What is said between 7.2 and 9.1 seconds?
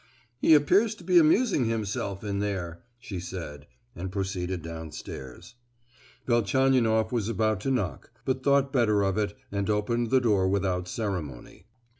about to knock, but thought better